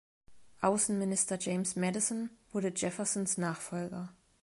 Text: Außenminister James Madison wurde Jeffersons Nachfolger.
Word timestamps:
Außenminister 0.61 1.37
James 1.39 1.75
Madison 1.75 2.31
wurde 2.53 2.73
Jeffersons 2.75 3.37
Nachfolger. 3.37 4.11